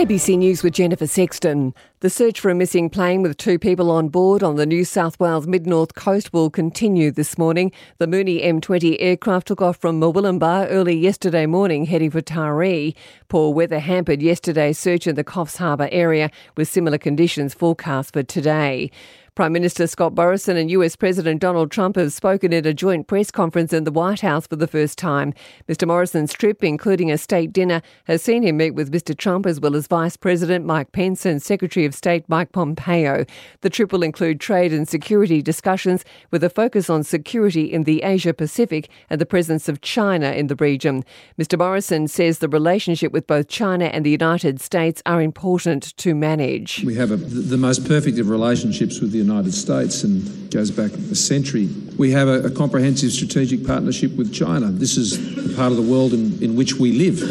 ABC 0.00 0.38
News 0.38 0.62
with 0.62 0.72
Jennifer 0.72 1.06
Sexton. 1.06 1.74
The 1.98 2.08
search 2.08 2.40
for 2.40 2.50
a 2.50 2.54
missing 2.54 2.88
plane 2.88 3.20
with 3.20 3.36
two 3.36 3.58
people 3.58 3.90
on 3.90 4.08
board 4.08 4.42
on 4.42 4.56
the 4.56 4.64
New 4.64 4.82
South 4.82 5.20
Wales 5.20 5.46
mid 5.46 5.66
north 5.66 5.94
coast 5.94 6.32
will 6.32 6.48
continue 6.48 7.10
this 7.10 7.36
morning. 7.36 7.70
The 7.98 8.06
Mooney 8.06 8.40
M20 8.40 8.96
aircraft 8.98 9.48
took 9.48 9.60
off 9.60 9.76
from 9.76 10.00
Murwillumbah 10.00 10.68
early 10.70 10.96
yesterday 10.96 11.44
morning, 11.44 11.84
heading 11.84 12.10
for 12.10 12.22
Taree. 12.22 12.94
Poor 13.28 13.52
weather 13.52 13.78
hampered 13.78 14.22
yesterday's 14.22 14.78
search 14.78 15.06
in 15.06 15.16
the 15.16 15.22
Coffs 15.22 15.58
Harbour 15.58 15.90
area, 15.92 16.30
with 16.56 16.66
similar 16.66 16.96
conditions 16.96 17.52
forecast 17.52 18.14
for 18.14 18.22
today. 18.22 18.90
Prime 19.34 19.52
Minister 19.52 19.86
Scott 19.86 20.14
Morrison 20.14 20.56
and 20.56 20.70
US 20.72 20.96
President 20.96 21.40
Donald 21.40 21.70
Trump 21.70 21.96
have 21.96 22.12
spoken 22.12 22.52
at 22.52 22.66
a 22.66 22.74
joint 22.74 23.06
press 23.06 23.30
conference 23.30 23.72
in 23.72 23.84
the 23.84 23.92
White 23.92 24.20
House 24.20 24.46
for 24.46 24.56
the 24.56 24.66
first 24.66 24.98
time. 24.98 25.32
Mr. 25.68 25.86
Morrison's 25.86 26.32
trip, 26.32 26.64
including 26.64 27.10
a 27.10 27.18
state 27.18 27.52
dinner, 27.52 27.80
has 28.04 28.22
seen 28.22 28.42
him 28.42 28.56
meet 28.56 28.72
with 28.72 28.92
Mr. 28.92 29.16
Trump 29.16 29.46
as 29.46 29.60
well 29.60 29.76
as 29.76 29.86
Vice 29.86 30.16
President 30.16 30.64
Mike 30.64 30.92
Pence 30.92 31.24
and 31.24 31.40
Secretary 31.40 31.86
of 31.86 31.94
State 31.94 32.24
Mike 32.28 32.52
Pompeo. 32.52 33.24
The 33.60 33.70
trip 33.70 33.92
will 33.92 34.02
include 34.02 34.40
trade 34.40 34.72
and 34.72 34.88
security 34.88 35.42
discussions 35.42 36.04
with 36.30 36.42
a 36.42 36.50
focus 36.50 36.90
on 36.90 37.04
security 37.04 37.72
in 37.72 37.84
the 37.84 38.02
Asia 38.02 38.34
Pacific 38.34 38.88
and 39.08 39.20
the 39.20 39.26
presence 39.26 39.68
of 39.68 39.80
China 39.80 40.32
in 40.32 40.48
the 40.48 40.56
region. 40.56 41.04
Mr. 41.38 41.56
Morrison 41.56 42.08
says 42.08 42.38
the 42.38 42.48
relationship 42.48 43.12
with 43.12 43.26
both 43.26 43.48
China 43.48 43.84
and 43.86 44.04
the 44.04 44.10
United 44.10 44.60
States 44.60 45.02
are 45.06 45.22
important 45.22 45.96
to 45.98 46.14
manage. 46.14 46.82
We 46.84 46.96
have 46.96 47.10
a, 47.10 47.16
the 47.16 47.56
most 47.56 47.86
perfect 47.86 48.18
of 48.18 48.28
relationships 48.28 49.00
with 49.00 49.12
the 49.12 49.19
United 49.20 49.52
States 49.52 50.04
and 50.04 50.50
goes 50.50 50.70
back 50.70 50.92
a 50.92 51.14
century. 51.14 51.68
We 51.96 52.10
have 52.12 52.28
a, 52.28 52.46
a 52.46 52.50
comprehensive 52.50 53.12
strategic 53.12 53.66
partnership 53.66 54.16
with 54.16 54.32
China. 54.32 54.66
This 54.66 54.96
is 54.96 55.10
the 55.36 55.54
part 55.54 55.70
of 55.70 55.76
the 55.76 55.88
world 55.92 56.12
in, 56.12 56.42
in 56.42 56.56
which 56.56 56.74
we 56.74 56.92
live, 56.92 57.22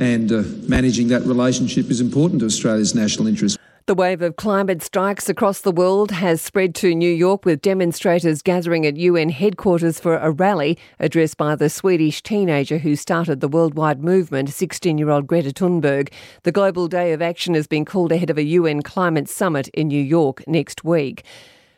and 0.00 0.32
uh, 0.32 0.42
managing 0.68 1.08
that 1.08 1.22
relationship 1.22 1.90
is 1.90 2.00
important 2.00 2.40
to 2.40 2.46
Australia's 2.46 2.94
national 2.94 3.26
interest. 3.26 3.58
The 3.86 3.94
wave 3.94 4.20
of 4.20 4.34
climate 4.34 4.82
strikes 4.82 5.28
across 5.28 5.60
the 5.60 5.70
world 5.70 6.10
has 6.10 6.42
spread 6.42 6.74
to 6.74 6.92
New 6.92 7.08
York 7.08 7.44
with 7.44 7.62
demonstrators 7.62 8.42
gathering 8.42 8.84
at 8.84 8.96
UN 8.96 9.28
headquarters 9.28 10.00
for 10.00 10.16
a 10.16 10.32
rally 10.32 10.76
addressed 10.98 11.36
by 11.36 11.54
the 11.54 11.70
Swedish 11.70 12.20
teenager 12.20 12.78
who 12.78 12.96
started 12.96 13.38
the 13.38 13.46
worldwide 13.46 14.02
movement, 14.02 14.48
16 14.48 14.98
year 14.98 15.10
old 15.10 15.28
Greta 15.28 15.52
Thunberg. 15.52 16.12
The 16.42 16.50
Global 16.50 16.88
Day 16.88 17.12
of 17.12 17.22
Action 17.22 17.54
has 17.54 17.68
been 17.68 17.84
called 17.84 18.10
ahead 18.10 18.28
of 18.28 18.38
a 18.38 18.42
UN 18.42 18.82
climate 18.82 19.28
summit 19.28 19.68
in 19.68 19.86
New 19.86 20.02
York 20.02 20.42
next 20.48 20.82
week. 20.82 21.22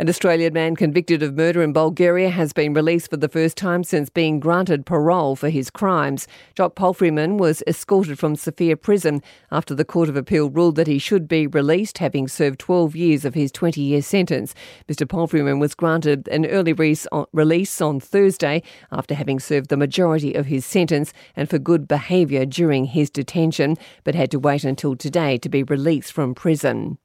An 0.00 0.08
Australian 0.08 0.54
man 0.54 0.76
convicted 0.76 1.22
of 1.22 1.36
murder 1.36 1.60
in 1.60 1.74
Bulgaria 1.74 2.30
has 2.30 2.54
been 2.54 2.72
released 2.72 3.10
for 3.10 3.18
the 3.18 3.28
first 3.28 3.58
time 3.58 3.84
since 3.84 4.08
being 4.08 4.40
granted 4.40 4.86
parole 4.86 5.36
for 5.36 5.50
his 5.50 5.68
crimes. 5.68 6.26
Jock 6.54 6.74
Palfreyman 6.74 7.36
was 7.36 7.62
escorted 7.66 8.18
from 8.18 8.34
Sofia 8.34 8.78
prison 8.78 9.22
after 9.52 9.74
the 9.74 9.84
Court 9.84 10.08
of 10.08 10.16
Appeal 10.16 10.48
ruled 10.48 10.76
that 10.76 10.86
he 10.86 10.98
should 10.98 11.28
be 11.28 11.46
released, 11.46 11.98
having 11.98 12.28
served 12.28 12.58
12 12.60 12.96
years 12.96 13.26
of 13.26 13.34
his 13.34 13.52
20 13.52 13.82
year 13.82 14.00
sentence. 14.00 14.54
Mr. 14.88 15.06
Palfreyman 15.06 15.60
was 15.60 15.74
granted 15.74 16.28
an 16.28 16.46
early 16.46 16.72
release 16.72 17.80
on 17.82 18.00
Thursday 18.00 18.62
after 18.90 19.14
having 19.14 19.38
served 19.38 19.68
the 19.68 19.76
majority 19.76 20.32
of 20.32 20.46
his 20.46 20.64
sentence 20.64 21.12
and 21.36 21.50
for 21.50 21.58
good 21.58 21.86
behaviour 21.86 22.46
during 22.46 22.86
his 22.86 23.10
detention, 23.10 23.76
but 24.04 24.14
had 24.14 24.30
to 24.30 24.38
wait 24.38 24.64
until 24.64 24.96
today 24.96 25.36
to 25.36 25.50
be 25.50 25.62
released 25.62 26.10
from 26.10 26.34
prison. 26.34 26.96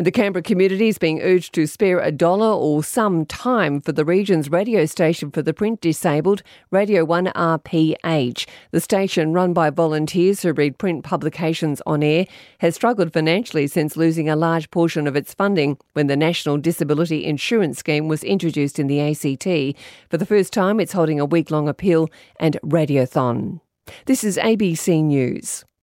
And 0.00 0.06
the 0.06 0.10
Canberra 0.10 0.42
community 0.42 0.88
is 0.88 0.96
being 0.96 1.20
urged 1.20 1.52
to 1.52 1.66
spare 1.66 2.00
a 2.00 2.10
dollar 2.10 2.50
or 2.50 2.82
some 2.82 3.26
time 3.26 3.82
for 3.82 3.92
the 3.92 4.02
region's 4.02 4.50
radio 4.50 4.86
station 4.86 5.30
for 5.30 5.42
the 5.42 5.52
print 5.52 5.82
disabled, 5.82 6.42
Radio 6.70 7.04
1 7.04 7.26
RPH. 7.26 8.46
The 8.70 8.80
station, 8.80 9.34
run 9.34 9.52
by 9.52 9.68
volunteers 9.68 10.40
who 10.40 10.54
read 10.54 10.78
print 10.78 11.04
publications 11.04 11.82
on 11.84 12.02
air, 12.02 12.24
has 12.60 12.76
struggled 12.76 13.12
financially 13.12 13.66
since 13.66 13.94
losing 13.94 14.30
a 14.30 14.36
large 14.36 14.70
portion 14.70 15.06
of 15.06 15.16
its 15.16 15.34
funding 15.34 15.76
when 15.92 16.06
the 16.06 16.16
National 16.16 16.56
Disability 16.56 17.26
Insurance 17.26 17.80
Scheme 17.80 18.08
was 18.08 18.24
introduced 18.24 18.78
in 18.78 18.86
the 18.86 19.02
ACT. 19.02 19.76
For 20.08 20.16
the 20.16 20.24
first 20.24 20.54
time, 20.54 20.80
it's 20.80 20.94
holding 20.94 21.20
a 21.20 21.26
week 21.26 21.50
long 21.50 21.68
appeal 21.68 22.08
and 22.38 22.58
radiothon. 22.64 23.60
This 24.06 24.24
is 24.24 24.38
ABC 24.38 25.04
News. 25.04 25.66